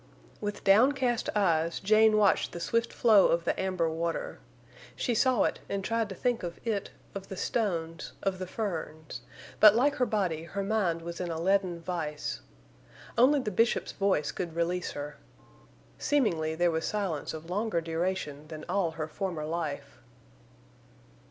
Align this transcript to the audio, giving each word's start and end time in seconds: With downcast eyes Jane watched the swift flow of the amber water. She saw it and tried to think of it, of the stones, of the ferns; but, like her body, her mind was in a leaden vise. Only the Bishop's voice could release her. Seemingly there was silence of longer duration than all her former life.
With 0.39 0.63
downcast 0.63 1.29
eyes 1.35 1.79
Jane 1.79 2.17
watched 2.17 2.53
the 2.53 2.59
swift 2.59 2.91
flow 2.91 3.27
of 3.27 3.43
the 3.45 3.59
amber 3.59 3.87
water. 3.87 4.39
She 4.95 5.13
saw 5.13 5.43
it 5.43 5.59
and 5.69 5.83
tried 5.83 6.09
to 6.09 6.15
think 6.15 6.41
of 6.41 6.59
it, 6.65 6.89
of 7.13 7.27
the 7.27 7.37
stones, 7.37 8.13
of 8.23 8.39
the 8.39 8.47
ferns; 8.47 9.21
but, 9.59 9.75
like 9.75 9.97
her 9.97 10.07
body, 10.07 10.45
her 10.45 10.63
mind 10.63 11.03
was 11.03 11.21
in 11.21 11.29
a 11.29 11.39
leaden 11.39 11.79
vise. 11.81 12.41
Only 13.15 13.41
the 13.41 13.51
Bishop's 13.51 13.91
voice 13.91 14.31
could 14.31 14.55
release 14.55 14.93
her. 14.93 15.17
Seemingly 15.99 16.55
there 16.55 16.71
was 16.71 16.85
silence 16.85 17.31
of 17.31 17.51
longer 17.51 17.79
duration 17.79 18.47
than 18.47 18.65
all 18.67 18.89
her 18.97 19.07
former 19.07 19.45
life. 19.45 19.99